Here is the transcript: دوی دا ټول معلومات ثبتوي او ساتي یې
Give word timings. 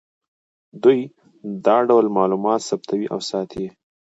دوی 0.83 0.99
دا 1.65 1.77
ټول 1.89 2.05
معلومات 2.17 2.59
ثبتوي 2.69 3.05
او 3.13 3.19
ساتي 3.29 3.57
یې 3.63 3.69